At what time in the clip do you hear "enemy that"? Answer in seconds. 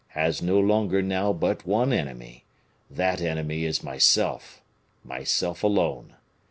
1.93-3.21